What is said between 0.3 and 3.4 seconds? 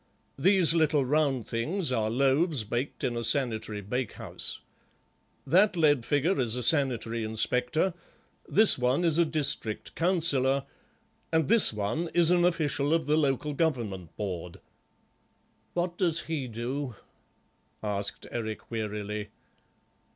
These little round things are loaves baked in a